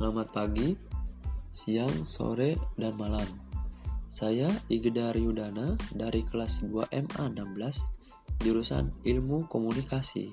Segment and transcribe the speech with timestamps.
[0.00, 0.72] Selamat pagi,
[1.52, 3.28] siang, sore, dan malam.
[4.08, 10.32] Saya Igedar Yudana dari kelas 2MA 16 jurusan Ilmu Komunikasi.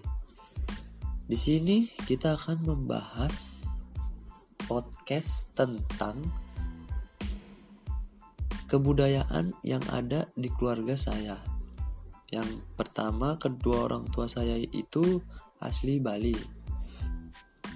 [1.28, 3.60] Di sini kita akan membahas
[4.72, 6.24] podcast tentang
[8.72, 11.44] kebudayaan yang ada di keluarga saya.
[12.32, 15.20] Yang pertama, kedua orang tua saya itu
[15.60, 16.57] asli Bali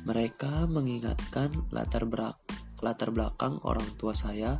[0.01, 2.09] mereka mengingatkan latar,
[2.81, 4.57] latar belakang orang tua saya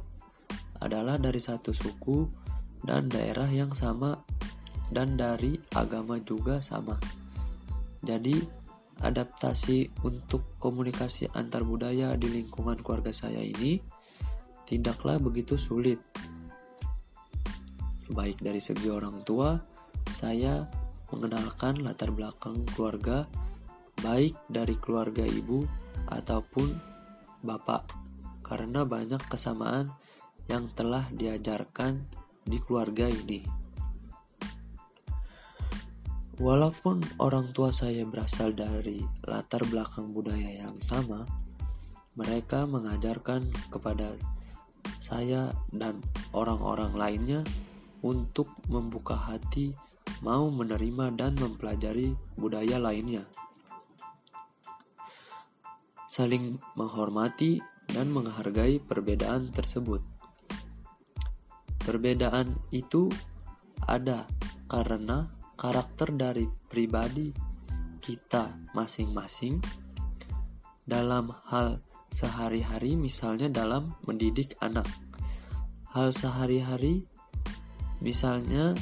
[0.81, 2.29] adalah dari satu suku
[2.81, 4.21] dan daerah yang sama
[4.89, 6.97] dan dari agama juga sama.
[8.01, 8.37] Jadi,
[9.01, 13.81] adaptasi untuk komunikasi antar budaya di lingkungan keluarga saya ini
[14.65, 16.01] tidaklah begitu sulit.
[18.11, 19.57] Baik dari segi orang tua,
[20.11, 20.65] saya
[21.13, 23.25] mengenalkan latar belakang keluarga
[23.99, 25.67] baik dari keluarga ibu
[26.07, 26.71] ataupun
[27.43, 27.85] bapak,
[28.45, 29.91] karena banyak kesamaan
[30.49, 32.05] yang telah diajarkan
[32.45, 33.45] di keluarga ini.
[36.41, 38.97] Walaupun orang tua saya berasal dari
[39.29, 41.21] latar belakang budaya yang sama,
[42.17, 44.17] mereka mengajarkan kepada
[44.97, 46.01] saya dan
[46.33, 47.41] orang-orang lainnya
[48.01, 49.77] untuk membuka hati,
[50.25, 53.21] mau menerima dan mempelajari budaya lainnya
[56.11, 60.03] saling menghormati dan menghargai perbedaan tersebut.
[61.79, 63.07] Perbedaan itu
[63.87, 64.27] ada
[64.67, 67.31] karena karakter dari pribadi
[68.03, 69.63] kita masing-masing
[70.83, 71.79] dalam hal
[72.11, 74.91] sehari-hari, misalnya dalam mendidik anak.
[75.95, 77.07] Hal sehari-hari,
[78.03, 78.75] misalnya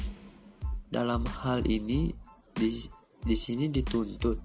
[0.90, 2.10] dalam hal ini
[2.58, 2.74] di,
[3.22, 4.38] di sini dituntut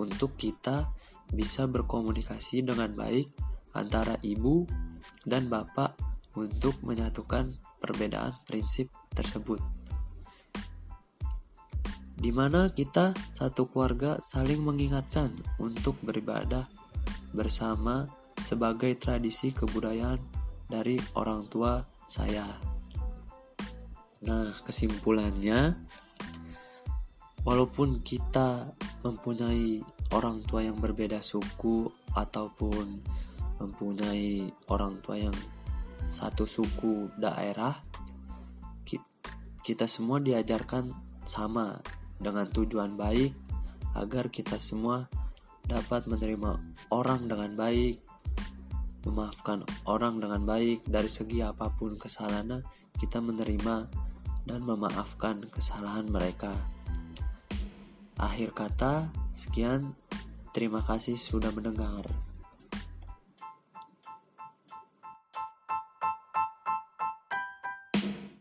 [0.00, 3.30] untuk kita bisa berkomunikasi dengan baik
[3.72, 4.66] antara ibu
[5.24, 5.96] dan bapak
[6.34, 9.62] untuk menyatukan perbedaan prinsip tersebut.
[12.14, 15.28] Di mana kita satu keluarga saling mengingatkan
[15.60, 16.64] untuk beribadah
[17.34, 18.08] bersama
[18.40, 20.22] sebagai tradisi kebudayaan
[20.70, 22.48] dari orang tua saya.
[24.24, 25.76] Nah, kesimpulannya,
[27.44, 28.72] walaupun kita
[29.04, 33.02] mempunyai orang tua yang berbeda suku ataupun
[33.58, 35.36] mempunyai orang tua yang
[36.06, 37.74] satu suku daerah
[39.64, 40.92] kita semua diajarkan
[41.24, 41.80] sama
[42.20, 43.32] dengan tujuan baik
[43.96, 45.08] agar kita semua
[45.64, 46.60] dapat menerima
[46.92, 48.04] orang dengan baik
[49.04, 50.84] memaafkan orang dengan baik.
[50.84, 52.64] Dari segi apa pun kesalahannya
[52.96, 53.88] kita menerima
[54.44, 56.52] dan memaafkan kesalahan mereka.
[58.20, 59.96] Akhir kata sekian
[60.54, 62.06] Terima kasih sudah mendengar.